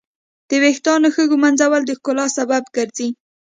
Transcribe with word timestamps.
د 0.49 0.51
ویښتانو 0.63 1.07
ښه 1.15 1.23
ږمنځول 1.31 1.81
د 1.85 1.91
ښکلا 1.99 2.25
سبب 2.37 2.63
ګرځي. 2.75 3.09